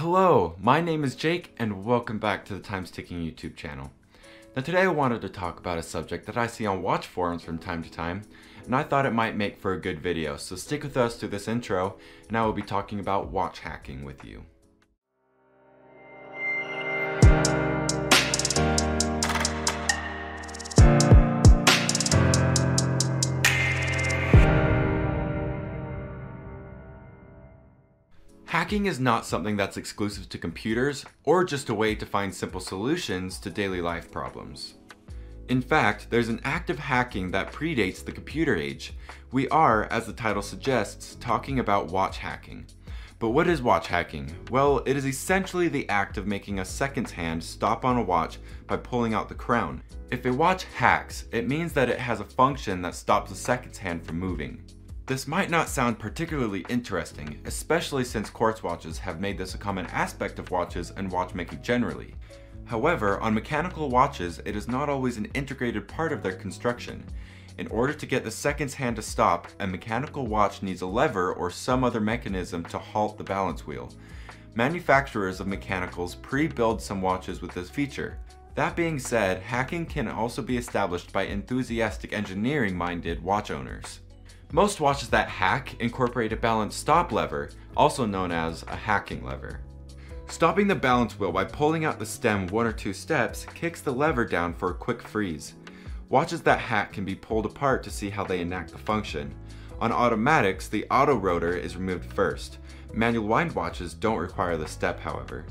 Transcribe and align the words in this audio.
Hello, 0.00 0.54
my 0.60 0.80
name 0.80 1.02
is 1.02 1.16
Jake 1.16 1.52
and 1.58 1.84
welcome 1.84 2.20
back 2.20 2.44
to 2.44 2.54
the 2.54 2.60
Times 2.60 2.88
Ticking 2.88 3.18
YouTube 3.18 3.56
channel. 3.56 3.90
Now 4.54 4.62
today 4.62 4.82
I 4.82 4.86
wanted 4.86 5.20
to 5.22 5.28
talk 5.28 5.58
about 5.58 5.76
a 5.76 5.82
subject 5.82 6.24
that 6.26 6.36
I 6.36 6.46
see 6.46 6.66
on 6.66 6.82
watch 6.82 7.08
forums 7.08 7.42
from 7.42 7.58
time 7.58 7.82
to 7.82 7.90
time 7.90 8.22
and 8.64 8.76
I 8.76 8.84
thought 8.84 9.06
it 9.06 9.12
might 9.12 9.34
make 9.34 9.58
for 9.58 9.72
a 9.72 9.80
good 9.80 10.00
video, 10.00 10.36
so 10.36 10.54
stick 10.54 10.84
with 10.84 10.96
us 10.96 11.16
through 11.16 11.30
this 11.30 11.48
intro 11.48 11.96
and 12.28 12.38
I 12.38 12.46
will 12.46 12.52
be 12.52 12.62
talking 12.62 13.00
about 13.00 13.32
watch 13.32 13.58
hacking 13.58 14.04
with 14.04 14.24
you. 14.24 14.44
Hacking 28.58 28.86
is 28.86 28.98
not 28.98 29.24
something 29.24 29.56
that's 29.56 29.76
exclusive 29.76 30.28
to 30.30 30.36
computers 30.36 31.04
or 31.22 31.44
just 31.44 31.68
a 31.68 31.74
way 31.74 31.94
to 31.94 32.04
find 32.04 32.34
simple 32.34 32.58
solutions 32.58 33.38
to 33.38 33.50
daily 33.50 33.80
life 33.80 34.10
problems. 34.10 34.74
In 35.48 35.62
fact, 35.62 36.10
there's 36.10 36.28
an 36.28 36.40
active 36.42 36.76
hacking 36.76 37.30
that 37.30 37.52
predates 37.52 38.04
the 38.04 38.10
computer 38.10 38.56
age. 38.56 38.94
We 39.30 39.46
are, 39.50 39.84
as 39.92 40.06
the 40.06 40.12
title 40.12 40.42
suggests, 40.42 41.14
talking 41.20 41.60
about 41.60 41.92
watch 41.92 42.18
hacking. 42.18 42.66
But 43.20 43.28
what 43.28 43.46
is 43.46 43.62
watch 43.62 43.86
hacking? 43.86 44.34
Well, 44.50 44.82
it 44.86 44.96
is 44.96 45.06
essentially 45.06 45.68
the 45.68 45.88
act 45.88 46.18
of 46.18 46.26
making 46.26 46.58
a 46.58 46.64
seconds 46.64 47.12
hand 47.12 47.44
stop 47.44 47.84
on 47.84 47.96
a 47.96 48.02
watch 48.02 48.38
by 48.66 48.78
pulling 48.78 49.14
out 49.14 49.28
the 49.28 49.36
crown. 49.36 49.84
If 50.10 50.26
a 50.26 50.32
watch 50.32 50.64
hacks, 50.64 51.26
it 51.30 51.46
means 51.46 51.72
that 51.74 51.90
it 51.90 52.00
has 52.00 52.18
a 52.18 52.24
function 52.24 52.82
that 52.82 52.96
stops 52.96 53.30
the 53.30 53.36
seconds 53.36 53.78
hand 53.78 54.04
from 54.04 54.18
moving. 54.18 54.64
This 55.08 55.26
might 55.26 55.48
not 55.48 55.70
sound 55.70 55.98
particularly 55.98 56.66
interesting, 56.68 57.40
especially 57.46 58.04
since 58.04 58.28
quartz 58.28 58.62
watches 58.62 58.98
have 58.98 59.22
made 59.22 59.38
this 59.38 59.54
a 59.54 59.58
common 59.58 59.86
aspect 59.86 60.38
of 60.38 60.50
watches 60.50 60.92
and 60.98 61.10
watchmaking 61.10 61.62
generally. 61.62 62.14
However, 62.66 63.18
on 63.20 63.32
mechanical 63.32 63.88
watches, 63.88 64.42
it 64.44 64.54
is 64.54 64.68
not 64.68 64.90
always 64.90 65.16
an 65.16 65.24
integrated 65.32 65.88
part 65.88 66.12
of 66.12 66.22
their 66.22 66.34
construction. 66.34 67.02
In 67.56 67.68
order 67.68 67.94
to 67.94 68.04
get 68.04 68.22
the 68.22 68.30
seconds 68.30 68.74
hand 68.74 68.96
to 68.96 69.02
stop, 69.02 69.48
a 69.60 69.66
mechanical 69.66 70.26
watch 70.26 70.62
needs 70.62 70.82
a 70.82 70.86
lever 70.86 71.32
or 71.32 71.50
some 71.50 71.84
other 71.84 72.02
mechanism 72.02 72.62
to 72.64 72.76
halt 72.76 73.16
the 73.16 73.24
balance 73.24 73.66
wheel. 73.66 73.90
Manufacturers 74.56 75.40
of 75.40 75.46
mechanicals 75.46 76.16
pre-build 76.16 76.82
some 76.82 77.00
watches 77.00 77.40
with 77.40 77.52
this 77.52 77.70
feature. 77.70 78.18
That 78.56 78.76
being 78.76 78.98
said, 78.98 79.40
hacking 79.40 79.86
can 79.86 80.06
also 80.06 80.42
be 80.42 80.58
established 80.58 81.14
by 81.14 81.22
enthusiastic 81.22 82.12
engineering-minded 82.12 83.22
watch 83.22 83.50
owners. 83.50 84.00
Most 84.50 84.80
watches 84.80 85.10
that 85.10 85.28
hack 85.28 85.78
incorporate 85.78 86.32
a 86.32 86.36
balance 86.36 86.74
stop 86.74 87.12
lever, 87.12 87.50
also 87.76 88.06
known 88.06 88.32
as 88.32 88.62
a 88.62 88.74
hacking 88.74 89.22
lever. 89.22 89.60
Stopping 90.26 90.66
the 90.66 90.74
balance 90.74 91.18
wheel 91.18 91.32
by 91.32 91.44
pulling 91.44 91.84
out 91.84 91.98
the 91.98 92.06
stem 92.06 92.46
one 92.46 92.66
or 92.66 92.72
two 92.72 92.94
steps 92.94 93.44
kicks 93.54 93.82
the 93.82 93.92
lever 93.92 94.24
down 94.24 94.54
for 94.54 94.70
a 94.70 94.74
quick 94.74 95.02
freeze. 95.02 95.52
Watches 96.08 96.40
that 96.42 96.60
hack 96.60 96.94
can 96.94 97.04
be 97.04 97.14
pulled 97.14 97.44
apart 97.44 97.82
to 97.82 97.90
see 97.90 98.08
how 98.08 98.24
they 98.24 98.40
enact 98.40 98.72
the 98.72 98.78
function. 98.78 99.34
On 99.80 99.92
automatics, 99.92 100.66
the 100.66 100.86
auto 100.90 101.14
rotor 101.14 101.54
is 101.54 101.76
removed 101.76 102.10
first. 102.10 102.56
Manual 102.94 103.26
wind 103.26 103.52
watches 103.52 103.92
don't 103.92 104.16
require 104.16 104.56
the 104.56 104.66
step, 104.66 104.98
however. 104.98 105.44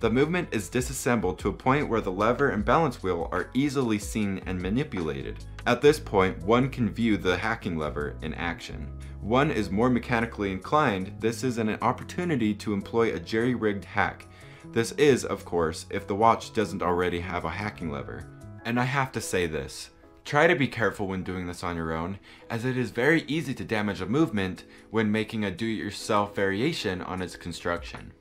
The 0.00 0.08
movement 0.08 0.48
is 0.50 0.70
disassembled 0.70 1.38
to 1.40 1.50
a 1.50 1.52
point 1.52 1.86
where 1.86 2.00
the 2.00 2.10
lever 2.10 2.48
and 2.48 2.64
balance 2.64 3.02
wheel 3.02 3.28
are 3.32 3.50
easily 3.52 3.98
seen 3.98 4.40
and 4.46 4.58
manipulated. 4.58 5.44
At 5.66 5.82
this 5.82 6.00
point, 6.00 6.42
one 6.42 6.70
can 6.70 6.88
view 6.88 7.18
the 7.18 7.36
hacking 7.36 7.76
lever 7.76 8.16
in 8.22 8.32
action. 8.32 8.90
One 9.20 9.50
is 9.50 9.70
more 9.70 9.90
mechanically 9.90 10.52
inclined, 10.52 11.12
this 11.20 11.44
is 11.44 11.58
an 11.58 11.76
opportunity 11.82 12.54
to 12.54 12.72
employ 12.72 13.12
a 13.12 13.20
jerry-rigged 13.20 13.84
hack. 13.84 14.26
This 14.72 14.92
is, 14.92 15.26
of 15.26 15.44
course, 15.44 15.84
if 15.90 16.06
the 16.06 16.14
watch 16.14 16.54
doesn't 16.54 16.82
already 16.82 17.20
have 17.20 17.44
a 17.44 17.50
hacking 17.50 17.90
lever. 17.90 18.26
And 18.64 18.80
I 18.80 18.84
have 18.84 19.12
to 19.12 19.20
say 19.20 19.46
this, 19.46 19.90
Try 20.24 20.46
to 20.46 20.54
be 20.54 20.68
careful 20.68 21.08
when 21.08 21.24
doing 21.24 21.46
this 21.46 21.62
on 21.62 21.76
your 21.76 21.92
own, 21.92 22.18
as 22.48 22.64
it 22.64 22.78
is 22.78 22.90
very 22.90 23.24
easy 23.26 23.52
to 23.52 23.64
damage 23.64 24.00
a 24.00 24.06
movement 24.06 24.64
when 24.90 25.12
making 25.12 25.44
a 25.44 25.50
do-it-yourself 25.50 26.34
variation 26.34 27.02
on 27.02 27.20
its 27.20 27.36
construction. 27.36 28.12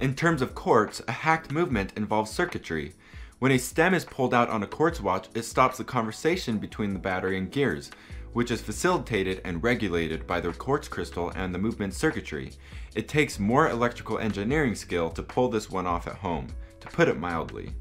In 0.00 0.14
terms 0.14 0.42
of 0.42 0.56
quartz, 0.56 1.00
a 1.06 1.12
hacked 1.12 1.52
movement 1.52 1.92
involves 1.96 2.30
circuitry. 2.30 2.94
When 3.38 3.52
a 3.52 3.58
stem 3.58 3.94
is 3.94 4.04
pulled 4.04 4.34
out 4.34 4.50
on 4.50 4.64
a 4.64 4.66
quartz 4.66 5.00
watch, 5.00 5.28
it 5.34 5.44
stops 5.44 5.78
the 5.78 5.84
conversation 5.84 6.58
between 6.58 6.92
the 6.92 6.98
battery 6.98 7.38
and 7.38 7.50
gears, 7.50 7.92
which 8.32 8.50
is 8.50 8.60
facilitated 8.60 9.40
and 9.44 9.62
regulated 9.62 10.26
by 10.26 10.40
the 10.40 10.52
quartz 10.52 10.88
crystal 10.88 11.30
and 11.36 11.54
the 11.54 11.60
movement 11.60 11.94
circuitry. 11.94 12.52
It 12.96 13.06
takes 13.06 13.38
more 13.38 13.70
electrical 13.70 14.18
engineering 14.18 14.74
skill 14.74 15.10
to 15.10 15.22
pull 15.22 15.48
this 15.48 15.70
one 15.70 15.86
off 15.86 16.08
at 16.08 16.16
home, 16.16 16.48
to 16.80 16.88
put 16.88 17.08
it 17.08 17.16
mildly. 17.16 17.72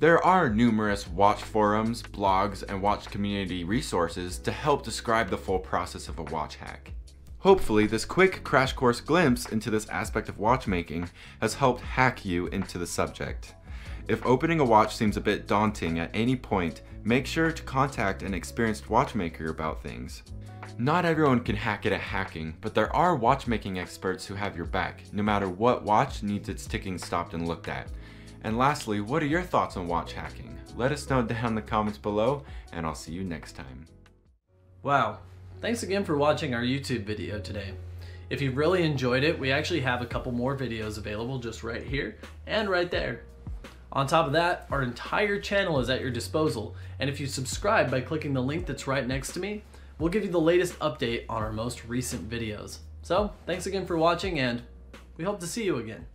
There 0.00 0.22
are 0.26 0.50
numerous 0.50 1.06
watch 1.06 1.42
forums, 1.42 2.02
blogs, 2.02 2.64
and 2.68 2.82
watch 2.82 3.08
community 3.08 3.62
resources 3.62 4.38
to 4.38 4.50
help 4.50 4.82
describe 4.82 5.30
the 5.30 5.38
full 5.38 5.60
process 5.60 6.08
of 6.08 6.18
a 6.18 6.24
watch 6.24 6.56
hack. 6.56 6.92
Hopefully, 7.40 7.86
this 7.86 8.04
quick 8.04 8.44
crash 8.44 8.74
course 8.74 9.00
glimpse 9.00 9.46
into 9.46 9.70
this 9.70 9.88
aspect 9.88 10.28
of 10.28 10.38
watchmaking 10.38 11.08
has 11.40 11.54
helped 11.54 11.80
hack 11.80 12.24
you 12.24 12.46
into 12.48 12.76
the 12.76 12.86
subject. 12.86 13.54
If 14.08 14.24
opening 14.26 14.60
a 14.60 14.64
watch 14.64 14.94
seems 14.94 15.16
a 15.16 15.22
bit 15.22 15.46
daunting 15.46 15.98
at 15.98 16.10
any 16.12 16.36
point, 16.36 16.82
make 17.02 17.26
sure 17.26 17.50
to 17.50 17.62
contact 17.62 18.22
an 18.22 18.34
experienced 18.34 18.90
watchmaker 18.90 19.46
about 19.46 19.82
things. 19.82 20.22
Not 20.76 21.06
everyone 21.06 21.40
can 21.40 21.56
hack 21.56 21.86
it 21.86 21.92
at 21.92 22.00
hacking, 22.00 22.56
but 22.60 22.74
there 22.74 22.94
are 22.94 23.16
watchmaking 23.16 23.78
experts 23.78 24.26
who 24.26 24.34
have 24.34 24.56
your 24.56 24.66
back, 24.66 25.02
no 25.12 25.22
matter 25.22 25.48
what 25.48 25.82
watch 25.82 26.22
needs 26.22 26.50
its 26.50 26.66
ticking 26.66 26.98
stopped 26.98 27.32
and 27.32 27.48
looked 27.48 27.68
at. 27.68 27.88
And 28.42 28.58
lastly, 28.58 29.00
what 29.00 29.22
are 29.22 29.26
your 29.26 29.42
thoughts 29.42 29.78
on 29.78 29.86
watch 29.86 30.12
hacking? 30.12 30.58
Let 30.76 30.92
us 30.92 31.08
know 31.08 31.22
down 31.22 31.46
in 31.46 31.54
the 31.54 31.62
comments 31.62 31.98
below, 31.98 32.44
and 32.72 32.84
I'll 32.84 32.94
see 32.94 33.12
you 33.12 33.24
next 33.24 33.52
time. 33.52 33.86
Wow, 34.82 35.18
Thanks 35.60 35.82
again 35.82 36.06
for 36.06 36.16
watching 36.16 36.54
our 36.54 36.62
YouTube 36.62 37.04
video 37.04 37.38
today. 37.38 37.74
If 38.30 38.40
you 38.40 38.50
really 38.50 38.82
enjoyed 38.82 39.22
it, 39.22 39.38
we 39.38 39.52
actually 39.52 39.80
have 39.80 40.00
a 40.00 40.06
couple 40.06 40.32
more 40.32 40.56
videos 40.56 40.96
available 40.96 41.38
just 41.38 41.62
right 41.62 41.82
here 41.82 42.16
and 42.46 42.70
right 42.70 42.90
there. 42.90 43.24
On 43.92 44.06
top 44.06 44.26
of 44.26 44.32
that, 44.32 44.66
our 44.70 44.82
entire 44.82 45.38
channel 45.38 45.78
is 45.78 45.90
at 45.90 46.00
your 46.00 46.10
disposal, 46.10 46.74
and 46.98 47.10
if 47.10 47.20
you 47.20 47.26
subscribe 47.26 47.90
by 47.90 48.00
clicking 48.00 48.32
the 48.32 48.40
link 48.40 48.64
that's 48.64 48.86
right 48.86 49.06
next 49.06 49.32
to 49.32 49.40
me, 49.40 49.62
we'll 49.98 50.08
give 50.08 50.24
you 50.24 50.30
the 50.30 50.40
latest 50.40 50.78
update 50.78 51.26
on 51.28 51.42
our 51.42 51.52
most 51.52 51.84
recent 51.84 52.30
videos. 52.30 52.78
So, 53.02 53.30
thanks 53.44 53.66
again 53.66 53.84
for 53.84 53.98
watching, 53.98 54.38
and 54.38 54.62
we 55.18 55.24
hope 55.24 55.40
to 55.40 55.46
see 55.46 55.64
you 55.64 55.76
again. 55.76 56.06